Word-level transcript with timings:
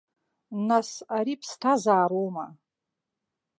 Нас 0.67 0.89
ари 1.17 1.35
ԥсҭазаароума? 1.41 2.47